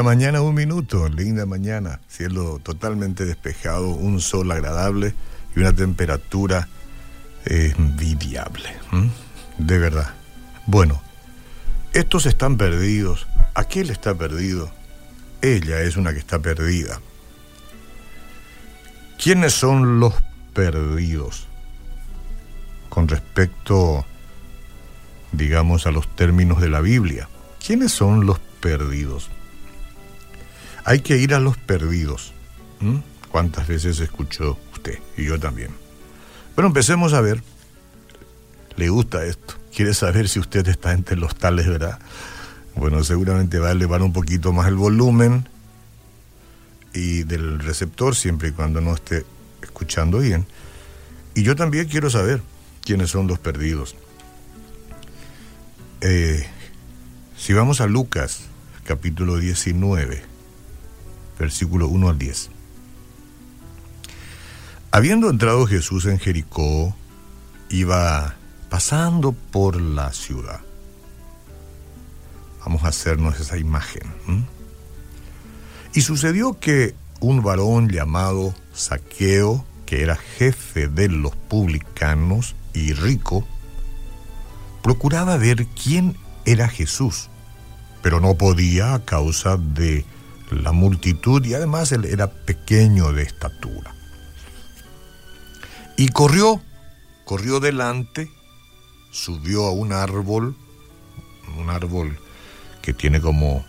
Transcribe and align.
la 0.00 0.04
mañana, 0.04 0.40
un 0.40 0.54
minuto, 0.54 1.10
linda 1.10 1.44
mañana, 1.44 2.00
cielo 2.08 2.58
totalmente 2.62 3.26
despejado, 3.26 3.88
un 3.88 4.22
sol 4.22 4.50
agradable 4.50 5.12
y 5.54 5.60
una 5.60 5.74
temperatura 5.74 6.68
envidiable. 7.44 8.70
De 9.58 9.78
verdad. 9.78 10.14
Bueno, 10.64 11.02
estos 11.92 12.24
están 12.24 12.56
perdidos. 12.56 13.26
Aquel 13.52 13.90
está 13.90 14.14
perdido. 14.14 14.72
Ella 15.42 15.82
es 15.82 15.98
una 15.98 16.14
que 16.14 16.18
está 16.18 16.38
perdida. 16.38 16.98
¿Quiénes 19.22 19.52
son 19.52 20.00
los 20.00 20.14
perdidos? 20.54 21.46
Con 22.88 23.06
respecto, 23.06 24.06
digamos, 25.32 25.86
a 25.86 25.90
los 25.90 26.08
términos 26.16 26.58
de 26.62 26.70
la 26.70 26.80
Biblia. 26.80 27.28
¿Quiénes 27.62 27.92
son 27.92 28.24
los 28.24 28.38
perdidos? 28.62 29.28
Hay 30.90 31.02
que 31.02 31.16
ir 31.18 31.34
a 31.34 31.38
los 31.38 31.56
perdidos. 31.56 32.32
¿Cuántas 33.30 33.68
veces 33.68 34.00
escuchó 34.00 34.58
usted? 34.72 34.98
Y 35.16 35.24
yo 35.24 35.38
también. 35.38 35.70
Bueno, 36.56 36.66
empecemos 36.66 37.12
a 37.12 37.20
ver. 37.20 37.44
¿Le 38.74 38.88
gusta 38.88 39.24
esto? 39.24 39.54
¿Quiere 39.72 39.94
saber 39.94 40.28
si 40.28 40.40
usted 40.40 40.66
está 40.66 40.90
entre 40.90 41.16
los 41.16 41.36
tales, 41.36 41.68
verdad? 41.68 42.00
Bueno, 42.74 43.04
seguramente 43.04 43.60
va 43.60 43.68
a 43.68 43.70
elevar 43.70 44.02
un 44.02 44.12
poquito 44.12 44.52
más 44.52 44.66
el 44.66 44.74
volumen 44.74 45.48
y 46.92 47.22
del 47.22 47.60
receptor 47.60 48.16
siempre 48.16 48.48
y 48.48 48.50
cuando 48.50 48.80
no 48.80 48.92
esté 48.92 49.24
escuchando 49.62 50.18
bien. 50.18 50.44
Y 51.36 51.44
yo 51.44 51.54
también 51.54 51.86
quiero 51.86 52.10
saber 52.10 52.42
quiénes 52.84 53.10
son 53.10 53.28
los 53.28 53.38
perdidos. 53.38 53.94
Eh, 56.00 56.44
si 57.36 57.52
vamos 57.52 57.80
a 57.80 57.86
Lucas, 57.86 58.40
capítulo 58.82 59.36
19, 59.36 60.29
versículo 61.40 61.88
1 61.88 62.10
al 62.10 62.18
10. 62.18 62.50
Habiendo 64.92 65.30
entrado 65.30 65.66
Jesús 65.66 66.04
en 66.04 66.18
Jericó, 66.18 66.94
iba 67.70 68.36
pasando 68.68 69.32
por 69.32 69.80
la 69.80 70.12
ciudad. 70.12 70.60
Vamos 72.60 72.84
a 72.84 72.88
hacernos 72.88 73.40
esa 73.40 73.56
imagen. 73.56 74.02
Y 75.94 76.02
sucedió 76.02 76.60
que 76.60 76.94
un 77.20 77.42
varón 77.42 77.88
llamado 77.88 78.54
Saqueo, 78.74 79.64
que 79.86 80.02
era 80.02 80.16
jefe 80.16 80.88
de 80.88 81.08
los 81.08 81.34
publicanos 81.34 82.54
y 82.74 82.92
rico, 82.92 83.46
procuraba 84.82 85.38
ver 85.38 85.66
quién 85.68 86.16
era 86.44 86.68
Jesús, 86.68 87.30
pero 88.02 88.20
no 88.20 88.34
podía 88.34 88.94
a 88.94 89.04
causa 89.04 89.56
de 89.56 90.04
la 90.50 90.72
multitud 90.72 91.44
y 91.44 91.54
además 91.54 91.92
él 91.92 92.04
era 92.04 92.28
pequeño 92.30 93.12
de 93.12 93.22
estatura. 93.22 93.94
Y 95.96 96.08
corrió, 96.08 96.60
corrió 97.24 97.60
delante, 97.60 98.30
subió 99.10 99.66
a 99.66 99.72
un 99.72 99.92
árbol, 99.92 100.56
un 101.58 101.70
árbol 101.70 102.18
que 102.82 102.94
tiene 102.94 103.20
como 103.20 103.64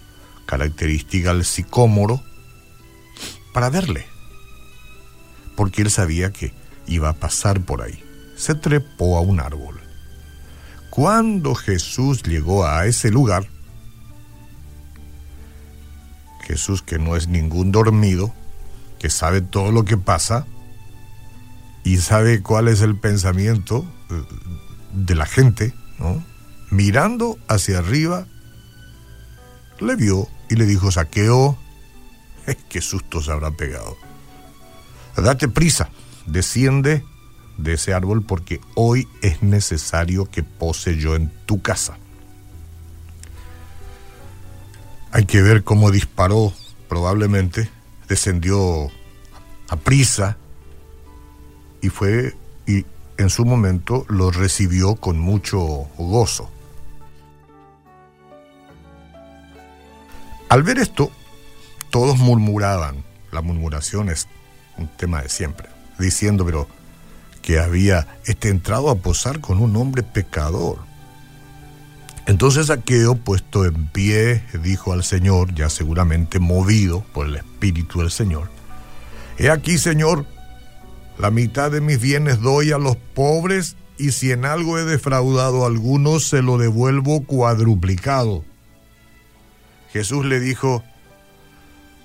característica 0.45 1.31
el 1.31 1.45
sicómoro, 1.45 2.21
para 3.53 3.69
verle, 3.69 4.05
porque 5.55 5.81
él 5.81 5.91
sabía 5.91 6.31
que 6.31 6.53
iba 6.87 7.09
a 7.09 7.13
pasar 7.13 7.61
por 7.61 7.81
ahí. 7.81 8.03
Se 8.37 8.55
trepó 8.55 9.17
a 9.17 9.21
un 9.21 9.39
árbol. 9.39 9.79
Cuando 10.89 11.53
Jesús 11.55 12.23
llegó 12.23 12.65
a 12.65 12.85
ese 12.85 13.11
lugar, 13.11 13.47
Jesús 16.51 16.81
que 16.81 16.99
no 16.99 17.15
es 17.15 17.29
ningún 17.29 17.71
dormido, 17.71 18.33
que 18.99 19.09
sabe 19.09 19.39
todo 19.39 19.71
lo 19.71 19.85
que 19.85 19.95
pasa 19.95 20.45
y 21.85 21.97
sabe 21.97 22.41
cuál 22.41 22.67
es 22.67 22.81
el 22.81 22.97
pensamiento 22.97 23.85
eh, 24.09 24.21
de 24.93 25.15
la 25.15 25.25
gente, 25.25 25.73
mirando 26.69 27.37
hacia 27.47 27.79
arriba, 27.79 28.27
le 29.79 29.95
vio 29.95 30.27
y 30.49 30.55
le 30.55 30.65
dijo, 30.65 30.91
saqueo, 30.91 31.57
qué 32.69 32.81
susto 32.81 33.21
se 33.21 33.31
habrá 33.31 33.51
pegado. 33.51 33.95
Date 35.15 35.47
prisa, 35.47 35.89
desciende 36.25 37.05
de 37.57 37.73
ese 37.73 37.93
árbol 37.93 38.23
porque 38.23 38.59
hoy 38.75 39.07
es 39.21 39.41
necesario 39.41 40.25
que 40.25 40.43
pose 40.43 40.97
yo 40.97 41.15
en 41.15 41.31
tu 41.45 41.61
casa. 41.61 41.97
Hay 45.11 45.25
que 45.25 45.41
ver 45.41 45.63
cómo 45.63 45.91
disparó, 45.91 46.53
probablemente, 46.87 47.69
descendió 48.07 48.89
a 49.69 49.75
prisa 49.75 50.37
y 51.81 51.89
fue 51.89 52.35
y 52.65 52.85
en 53.17 53.29
su 53.29 53.45
momento 53.45 54.05
lo 54.07 54.31
recibió 54.31 54.95
con 54.95 55.19
mucho 55.19 55.59
gozo. 55.97 56.49
Al 60.49 60.63
ver 60.63 60.79
esto, 60.79 61.11
todos 61.89 62.17
murmuraban, 62.17 63.03
la 63.31 63.41
murmuración 63.41 64.09
es 64.09 64.27
un 64.77 64.87
tema 64.87 65.21
de 65.21 65.29
siempre, 65.29 65.69
diciendo, 65.99 66.45
pero 66.45 66.67
que 67.41 67.59
había 67.59 68.07
este 68.25 68.49
entrado 68.49 68.89
a 68.89 68.95
posar 68.95 69.39
con 69.39 69.59
un 69.59 69.75
hombre 69.75 70.03
pecador. 70.03 70.79
Entonces 72.27 72.69
Aqueo, 72.69 73.15
puesto 73.15 73.65
en 73.65 73.87
pie, 73.87 74.43
dijo 74.63 74.93
al 74.93 75.03
Señor, 75.03 75.53
ya 75.53 75.69
seguramente 75.69 76.39
movido 76.39 77.03
por 77.13 77.27
el 77.27 77.35
Espíritu 77.35 77.99
del 77.99 78.11
Señor, 78.11 78.49
He 79.37 79.49
aquí, 79.49 79.79
Señor, 79.79 80.25
la 81.17 81.31
mitad 81.31 81.71
de 81.71 81.81
mis 81.81 81.99
bienes 81.99 82.41
doy 82.41 82.71
a 82.71 82.77
los 82.77 82.95
pobres 82.95 83.75
y 83.97 84.11
si 84.11 84.31
en 84.31 84.45
algo 84.45 84.77
he 84.77 84.85
defraudado 84.85 85.63
a 85.63 85.67
algunos, 85.67 86.27
se 86.27 86.43
lo 86.43 86.57
devuelvo 86.59 87.23
cuadruplicado. 87.23 88.43
Jesús 89.91 90.25
le 90.25 90.39
dijo, 90.39 90.83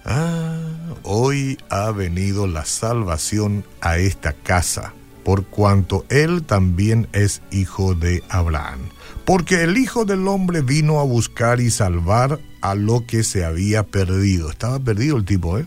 ah, 0.04 0.58
hoy 1.02 1.58
ha 1.68 1.90
venido 1.90 2.46
la 2.46 2.64
salvación 2.64 3.64
a 3.80 3.98
esta 3.98 4.32
casa, 4.32 4.94
por 5.24 5.46
cuanto 5.46 6.04
él 6.08 6.42
también 6.42 7.06
es 7.12 7.42
hijo 7.50 7.94
de 7.94 8.22
Abraham. 8.28 8.80
Porque 9.26 9.64
el 9.64 9.76
Hijo 9.76 10.04
del 10.04 10.28
Hombre 10.28 10.62
vino 10.62 11.00
a 11.00 11.02
buscar 11.02 11.60
y 11.60 11.70
salvar 11.70 12.38
a 12.60 12.76
lo 12.76 13.06
que 13.06 13.24
se 13.24 13.44
había 13.44 13.82
perdido. 13.82 14.50
Estaba 14.50 14.78
perdido 14.78 15.16
el 15.16 15.24
tipo, 15.24 15.58
¿eh? 15.58 15.66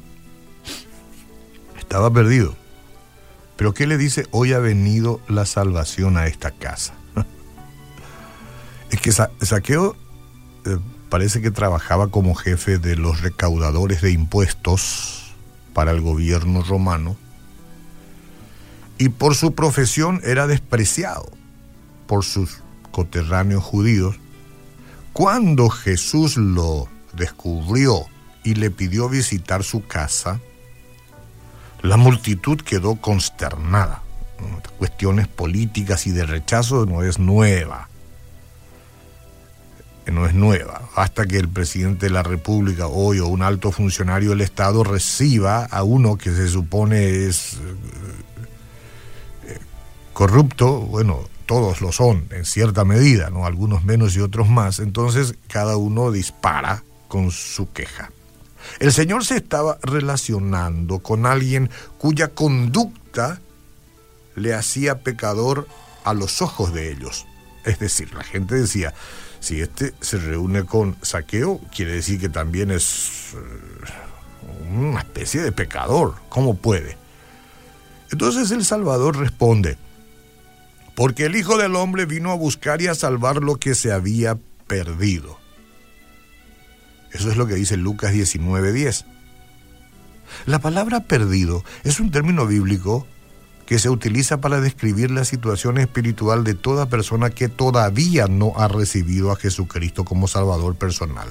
Estaba 1.77 2.11
perdido. 2.11 2.55
Pero 3.57 3.73
¿qué 3.73 3.85
le 3.85 3.97
dice? 3.97 4.25
Hoy 4.31 4.53
ha 4.53 4.59
venido 4.59 5.19
la 5.27 5.45
salvación 5.45 6.15
a 6.15 6.27
esta 6.27 6.51
casa. 6.51 6.93
es 8.91 9.01
que 9.01 9.11
Saqueo 9.11 9.97
eh, 10.65 10.77
parece 11.09 11.41
que 11.41 11.51
trabajaba 11.51 12.07
como 12.07 12.35
jefe 12.35 12.77
de 12.77 12.95
los 12.95 13.21
recaudadores 13.21 14.01
de 14.01 14.13
impuestos 14.13 15.33
para 15.73 15.91
el 15.91 15.99
gobierno 15.99 16.63
romano 16.63 17.17
y 18.97 19.09
por 19.09 19.35
su 19.35 19.53
profesión 19.53 20.21
era 20.23 20.47
despreciado 20.47 21.29
por 22.07 22.23
sus 22.23 22.61
coterráneos 22.91 23.63
judíos. 23.63 24.15
Cuando 25.13 25.69
Jesús 25.69 26.37
lo 26.37 26.87
descubrió 27.13 28.05
y 28.43 28.55
le 28.55 28.71
pidió 28.71 29.09
visitar 29.09 29.63
su 29.63 29.85
casa, 29.85 30.39
la 31.81 31.97
multitud 31.97 32.59
quedó 32.61 32.95
consternada. 32.95 34.03
Cuestiones 34.77 35.27
políticas 35.27 36.07
y 36.07 36.11
de 36.11 36.25
rechazo 36.25 36.85
no 36.85 37.03
es 37.03 37.19
nueva 37.19 37.89
no 40.11 40.25
es 40.25 40.33
nueva. 40.33 40.81
Basta 40.95 41.25
que 41.25 41.37
el 41.37 41.49
presidente 41.49 42.07
de 42.07 42.11
la 42.11 42.23
República 42.23 42.87
hoy 42.87 43.19
o 43.19 43.27
un 43.27 43.41
alto 43.41 43.71
funcionario 43.71 44.31
del 44.31 44.41
Estado 44.41 44.83
reciba 44.83 45.65
a 45.65 45.83
uno 45.83 46.17
que 46.17 46.31
se 46.31 46.47
supone 46.47 47.27
es 47.27 47.57
eh, 49.45 49.59
corrupto, 50.13 50.81
bueno, 50.81 51.21
todos 51.49 51.81
lo 51.81 51.91
son 51.91 52.27
en 52.29 52.45
cierta 52.45 52.85
medida, 52.85 53.31
¿no? 53.31 53.47
Algunos 53.47 53.83
menos 53.83 54.15
y 54.15 54.19
otros 54.19 54.47
más. 54.49 54.77
Entonces 54.77 55.33
cada 55.47 55.77
uno 55.77 56.11
dispara 56.11 56.83
con 57.07 57.31
su 57.31 57.73
queja. 57.73 58.11
El 58.79 58.93
Señor 58.93 59.25
se 59.25 59.37
estaba 59.37 59.79
relacionando 59.81 60.99
con 60.99 61.25
alguien 61.25 61.71
cuya 61.97 62.27
conducta 62.27 63.41
le 64.35 64.53
hacía 64.53 64.99
pecador 64.99 65.67
a 66.03 66.13
los 66.13 66.43
ojos 66.43 66.71
de 66.71 66.91
ellos. 66.91 67.25
Es 67.65 67.79
decir, 67.79 68.13
la 68.13 68.23
gente 68.23 68.53
decía, 68.53 68.93
si 69.39 69.59
este 69.59 69.95
se 70.01 70.19
reúne 70.19 70.65
con 70.65 70.97
saqueo, 71.01 71.61
quiere 71.75 71.93
decir 71.93 72.19
que 72.19 72.29
también 72.29 72.69
es 72.69 73.33
eh, 73.33 74.71
una 74.71 74.99
especie 74.99 75.41
de 75.41 75.51
pecador. 75.51 76.13
¿Cómo 76.29 76.57
puede? 76.57 76.95
Entonces 78.11 78.51
el 78.51 78.63
Salvador 78.63 79.17
responde, 79.17 79.79
porque 80.99 81.27
el 81.27 81.37
Hijo 81.37 81.57
del 81.57 81.77
Hombre 81.77 82.05
vino 82.05 82.29
a 82.29 82.35
buscar 82.35 82.81
y 82.81 82.87
a 82.87 82.93
salvar 82.93 83.37
lo 83.37 83.55
que 83.55 83.73
se 83.73 83.93
había 83.93 84.37
perdido. 84.67 85.39
Eso 87.13 87.31
es 87.31 87.37
lo 87.37 87.47
que 87.47 87.55
dice 87.55 87.77
Lucas 87.77 88.11
19:10. 88.11 89.05
La 90.45 90.59
palabra 90.59 91.05
perdido 91.05 91.63
es 91.85 92.01
un 92.01 92.11
término 92.11 92.45
bíblico 92.45 93.07
que 93.65 93.79
se 93.79 93.89
utiliza 93.89 94.41
para 94.41 94.59
describir 94.59 95.09
la 95.09 95.23
situación 95.23 95.77
espiritual 95.77 96.43
de 96.43 96.53
toda 96.53 96.89
persona 96.89 97.29
que 97.29 97.47
todavía 97.47 98.27
no 98.27 98.51
ha 98.57 98.67
recibido 98.67 99.31
a 99.31 99.37
Jesucristo 99.37 100.03
como 100.03 100.27
Salvador 100.27 100.75
personal. 100.75 101.29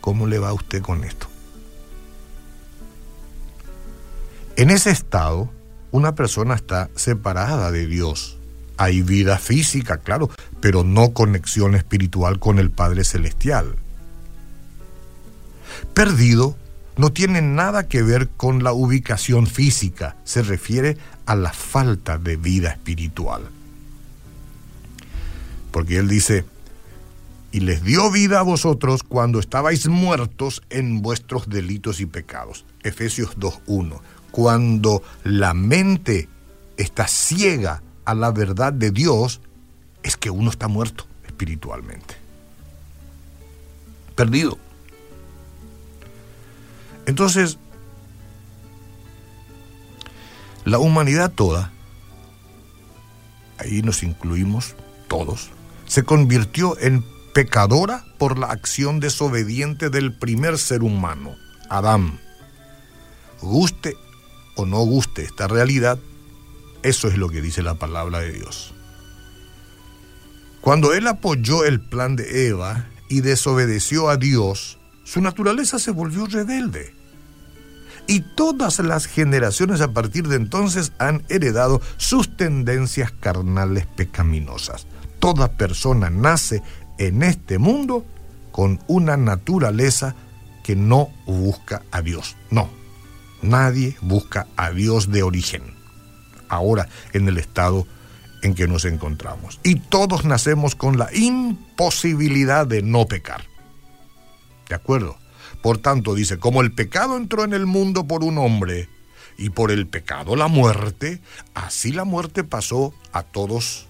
¿Cómo 0.00 0.26
le 0.26 0.40
va 0.40 0.48
a 0.48 0.54
usted 0.54 0.82
con 0.82 1.04
esto? 1.04 1.28
En 4.56 4.70
ese 4.70 4.90
estado, 4.90 5.48
una 5.92 6.16
persona 6.16 6.56
está 6.56 6.90
separada 6.96 7.70
de 7.70 7.86
Dios. 7.86 8.35
Hay 8.76 9.02
vida 9.02 9.38
física, 9.38 9.98
claro, 9.98 10.30
pero 10.60 10.84
no 10.84 11.12
conexión 11.12 11.74
espiritual 11.74 12.38
con 12.38 12.58
el 12.58 12.70
Padre 12.70 13.04
Celestial. 13.04 13.76
Perdido 15.94 16.56
no 16.96 17.12
tiene 17.12 17.42
nada 17.42 17.88
que 17.88 18.02
ver 18.02 18.28
con 18.28 18.62
la 18.62 18.72
ubicación 18.72 19.46
física, 19.46 20.16
se 20.24 20.42
refiere 20.42 20.96
a 21.26 21.34
la 21.34 21.52
falta 21.52 22.18
de 22.18 22.36
vida 22.36 22.70
espiritual. 22.70 23.42
Porque 25.70 25.98
Él 25.98 26.08
dice, 26.08 26.44
y 27.52 27.60
les 27.60 27.82
dio 27.82 28.10
vida 28.10 28.40
a 28.40 28.42
vosotros 28.42 29.02
cuando 29.02 29.38
estabais 29.38 29.88
muertos 29.88 30.62
en 30.70 31.02
vuestros 31.02 31.48
delitos 31.48 32.00
y 32.00 32.06
pecados. 32.06 32.64
Efesios 32.82 33.38
2.1. 33.38 34.00
Cuando 34.30 35.02
la 35.24 35.54
mente 35.54 36.28
está 36.76 37.08
ciega 37.08 37.82
a 38.06 38.14
la 38.14 38.30
verdad 38.30 38.72
de 38.72 38.90
Dios, 38.90 39.40
es 40.02 40.16
que 40.16 40.30
uno 40.30 40.50
está 40.50 40.68
muerto 40.68 41.04
espiritualmente. 41.26 42.14
Perdido. 44.14 44.56
Entonces, 47.04 47.58
la 50.64 50.78
humanidad 50.78 51.30
toda, 51.32 51.72
ahí 53.58 53.82
nos 53.82 54.02
incluimos 54.02 54.74
todos, 55.08 55.50
se 55.86 56.02
convirtió 56.02 56.78
en 56.80 57.04
pecadora 57.34 58.04
por 58.18 58.38
la 58.38 58.46
acción 58.46 58.98
desobediente 58.98 59.90
del 59.90 60.16
primer 60.16 60.58
ser 60.58 60.82
humano, 60.82 61.36
Adán. 61.68 62.18
Guste 63.42 63.94
o 64.56 64.64
no 64.64 64.78
guste 64.78 65.22
esta 65.22 65.46
realidad, 65.46 65.98
eso 66.86 67.08
es 67.08 67.18
lo 67.18 67.28
que 67.28 67.42
dice 67.42 67.62
la 67.62 67.74
palabra 67.74 68.20
de 68.20 68.32
Dios. 68.32 68.72
Cuando 70.60 70.94
él 70.94 71.06
apoyó 71.08 71.64
el 71.64 71.80
plan 71.80 72.14
de 72.14 72.48
Eva 72.48 72.86
y 73.08 73.22
desobedeció 73.22 74.08
a 74.08 74.16
Dios, 74.16 74.78
su 75.04 75.20
naturaleza 75.20 75.78
se 75.78 75.90
volvió 75.90 76.26
rebelde. 76.26 76.94
Y 78.06 78.20
todas 78.36 78.78
las 78.78 79.06
generaciones 79.06 79.80
a 79.80 79.92
partir 79.92 80.28
de 80.28 80.36
entonces 80.36 80.92
han 80.98 81.24
heredado 81.28 81.80
sus 81.96 82.36
tendencias 82.36 83.10
carnales 83.10 83.86
pecaminosas. 83.86 84.86
Toda 85.18 85.52
persona 85.52 86.08
nace 86.08 86.62
en 86.98 87.24
este 87.24 87.58
mundo 87.58 88.04
con 88.52 88.78
una 88.86 89.16
naturaleza 89.16 90.14
que 90.62 90.76
no 90.76 91.10
busca 91.26 91.82
a 91.90 92.00
Dios. 92.00 92.36
No, 92.50 92.68
nadie 93.42 93.96
busca 94.02 94.46
a 94.56 94.70
Dios 94.70 95.10
de 95.10 95.24
origen. 95.24 95.76
Ahora 96.48 96.88
en 97.12 97.28
el 97.28 97.38
estado 97.38 97.86
en 98.42 98.54
que 98.54 98.68
nos 98.68 98.84
encontramos. 98.84 99.60
Y 99.62 99.76
todos 99.76 100.24
nacemos 100.24 100.74
con 100.74 100.98
la 100.98 101.08
imposibilidad 101.14 102.66
de 102.66 102.82
no 102.82 103.06
pecar. 103.06 103.44
¿De 104.68 104.74
acuerdo? 104.74 105.16
Por 105.62 105.78
tanto, 105.78 106.14
dice, 106.14 106.38
como 106.38 106.60
el 106.60 106.72
pecado 106.72 107.16
entró 107.16 107.44
en 107.44 107.52
el 107.52 107.66
mundo 107.66 108.06
por 108.06 108.22
un 108.22 108.38
hombre 108.38 108.88
y 109.38 109.50
por 109.50 109.70
el 109.70 109.86
pecado 109.86 110.36
la 110.36 110.48
muerte, 110.48 111.20
así 111.54 111.92
la 111.92 112.04
muerte 112.04 112.44
pasó 112.44 112.94
a 113.12 113.22
todos 113.22 113.86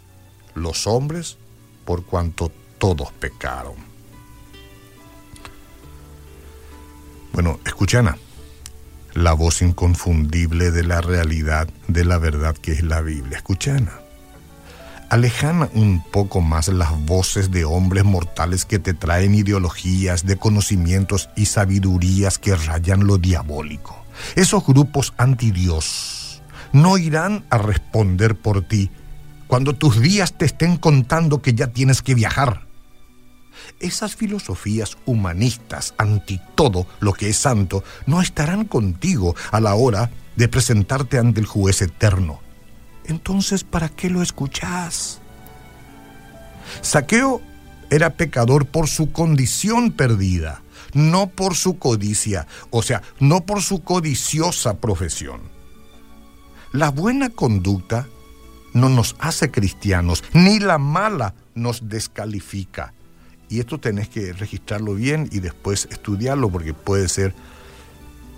los 0.55 0.87
hombres 0.87 1.39
por 1.85 2.05
cuanto 2.05 2.51
todos 2.79 3.13
pecaron. 3.13 3.75
Bueno, 7.33 7.61
escuchana, 7.67 8.17
la 9.17 9.33
voz 9.33 9.63
inconfundible 9.63 10.71
de 10.71 10.85
la 10.85 11.01
realidad, 11.01 11.69
de 11.89 12.05
la 12.05 12.19
verdad 12.19 12.55
que 12.55 12.73
es 12.73 12.83
la 12.83 13.01
Biblia. 13.01 13.39
Escuchana 13.39 13.93
alejan 15.09 15.71
un 15.73 16.03
poco 16.03 16.41
más 16.41 16.69
las 16.69 16.91
voces 17.07 17.51
de 17.51 17.65
hombres 17.65 18.05
mortales 18.05 18.65
que 18.65 18.79
te 18.79 18.93
traen 18.93 19.35
ideologías 19.35 20.27
de 20.27 20.37
conocimientos 20.37 21.31
y 21.37 21.47
sabidurías 21.47 22.39
que 22.39 22.57
rayan 22.57 23.07
lo 23.07 23.17
diabólico. 23.17 24.05
Esos 24.35 24.67
grupos 24.67 25.15
anti-Dios 25.17 26.43
no 26.73 26.99
irán 26.99 27.45
a 27.51 27.59
responder 27.59 28.37
por 28.37 28.63
ti 28.63 28.91
cuando 29.47 29.75
tus 29.75 30.01
días 30.01 30.37
te 30.37 30.45
estén 30.45 30.77
contando 30.77 31.41
que 31.41 31.55
ya 31.55 31.69
tienes 31.69 32.03
que 32.03 32.15
viajar. 32.15 32.66
Esas 33.81 34.17
filosofías 34.17 34.97
humanistas 35.05 35.95
anti 35.99 36.41
todo 36.55 36.87
lo 37.01 37.13
que 37.13 37.29
es 37.29 37.37
santo 37.37 37.85
no 38.07 38.23
estarán 38.23 38.65
contigo 38.65 39.35
a 39.51 39.61
la 39.61 39.75
hora 39.75 40.11
de 40.37 40.49
presentarte 40.49 41.19
ante 41.19 41.41
el 41.41 41.47
juez 41.47 41.83
eterno 41.83 42.41
entonces 43.09 43.65
¿para 43.65 43.89
qué 43.89 44.11
lo 44.11 44.23
escuchás? 44.23 45.21
Saqueo 46.83 47.41
era 47.91 48.15
pecador 48.15 48.67
por 48.67 48.89
su 48.89 49.13
condición 49.13 49.93
perdida, 49.93 50.63
no 50.93 51.29
por 51.29 51.55
su 51.55 51.79
codicia, 51.79 52.47
o 52.71 52.83
sea, 52.83 53.03
no 53.21 53.47
por 53.47 53.63
su 53.63 53.83
codiciosa 53.83 54.79
profesión. 54.79 55.41
La 56.73 56.91
buena 56.91 57.31
conducta 57.31 58.09
no 58.73 58.89
nos 58.89 59.15
hace 59.21 59.51
cristianos, 59.51 60.25
ni 60.33 60.59
la 60.59 60.79
mala 60.79 61.35
nos 61.55 61.89
descalifica. 61.89 62.93
Y 63.49 63.61
esto 63.61 63.79
tenés 63.79 64.09
que 64.09 64.33
registrarlo 64.33 64.95
bien 64.95 65.29
y 65.31 65.41
después 65.41 65.89
estudiarlo 65.91 66.51
porque 66.51 66.75
puede 66.75 67.09
ser 67.09 67.35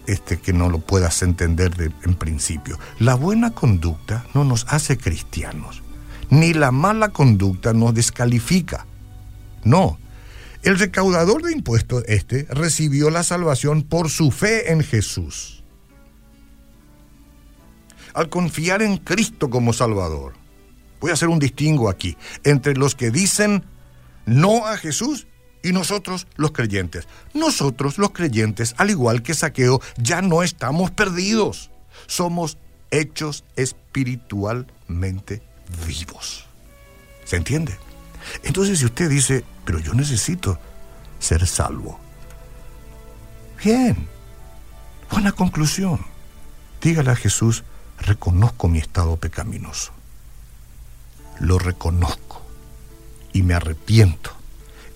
este, 0.07 0.39
que 0.39 0.53
no 0.53 0.69
lo 0.69 0.79
puedas 0.79 1.23
entender 1.23 1.93
en 2.03 2.15
principio. 2.15 2.79
La 2.99 3.15
buena 3.15 3.51
conducta 3.51 4.25
no 4.35 4.45
nos 4.45 4.67
hace 4.69 4.97
cristianos, 4.97 5.83
ni 6.31 6.55
la 6.55 6.73
mala 6.73 7.11
conducta 7.11 7.73
nos 7.73 7.95
descalifica. 7.95 8.87
No, 9.65 9.99
el 10.63 10.79
recaudador 10.79 11.43
de 11.43 11.53
impuestos 11.53 12.05
este 12.09 12.47
recibió 12.51 13.11
la 13.11 13.23
salvación 13.23 13.83
por 13.83 14.11
su 14.11 14.31
fe 14.31 14.73
en 14.73 14.83
Jesús. 14.83 15.63
Al 18.15 18.29
confiar 18.29 18.83
en 18.83 18.97
Cristo 18.97 19.51
como 19.51 19.73
Salvador. 19.73 20.35
Voy 21.01 21.11
a 21.11 21.15
hacer 21.15 21.29
un 21.29 21.39
distingo 21.39 21.89
aquí 21.89 22.17
entre 22.43 22.75
los 22.75 22.95
que 22.97 23.11
dicen 23.11 23.63
no 24.29 24.67
a 24.67 24.77
Jesús 24.77 25.27
y 25.63 25.73
nosotros 25.73 26.27
los 26.37 26.53
creyentes. 26.53 27.09
Nosotros 27.35 27.99
los 27.99 28.11
creyentes, 28.11 28.75
al 28.79 28.91
igual 28.91 29.23
que 29.23 29.35
Saqueo, 29.35 29.81
ya 29.97 30.23
no 30.23 30.43
estamos 30.43 30.91
perdidos. 30.91 31.71
Somos 32.07 32.59
hechos 32.91 33.45
espiritualmente 33.57 35.43
vivos. 35.87 36.47
¿Se 37.25 37.37
entiende? 37.37 37.77
Entonces 38.43 38.79
si 38.79 38.85
usted 38.85 39.09
dice, 39.09 39.45
pero 39.65 39.79
yo 39.79 39.95
necesito 39.95 40.59
ser 41.19 41.47
salvo. 41.47 41.99
Bien, 43.63 44.09
buena 45.11 45.33
conclusión. 45.33 46.01
Dígale 46.81 47.11
a 47.11 47.17
Jesús, 47.17 47.65
reconozco 47.99 48.69
mi 48.69 48.79
estado 48.79 49.17
pecaminoso. 49.17 49.93
Lo 51.41 51.59
reconozco 51.59 52.28
y 53.33 53.43
me 53.43 53.55
arrepiento 53.55 54.39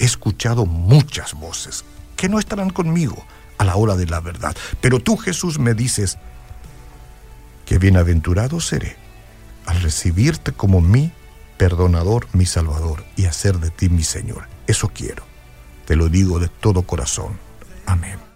he 0.03 0.05
escuchado 0.05 0.67
muchas 0.67 1.33
voces 1.35 1.85
que 2.17 2.29
no 2.29 2.41
estarán 2.41 2.71
conmigo 2.71 3.25
a 3.57 3.65
la 3.65 3.77
hora 3.77 3.95
de 3.95 4.07
la 4.07 4.19
verdad. 4.19 4.57
Pero 4.81 4.99
tú, 4.99 5.17
Jesús, 5.17 5.61
me 5.61 5.75
dices 5.75 6.19
que 7.65 7.79
bienaventurado 7.79 8.61
seré 8.61 8.97
al 9.65 9.81
recibirte 9.81 10.51
como 10.51 10.81
mi 10.81 11.13
perdonador, 11.57 12.27
mi 12.33 12.47
salvador 12.47 13.05
y 13.17 13.27
hacer 13.27 13.61
de 13.61 13.71
ti 13.71 13.89
mi 13.89 14.03
Señor. 14.03 14.49
Eso 14.67 14.91
quiero. 14.93 15.23
Te 15.87 15.95
lo 15.95 16.09
digo 16.09 16.41
de 16.41 16.49
todo 16.49 16.83
corazón. 16.83 17.39
Amén. 17.87 18.32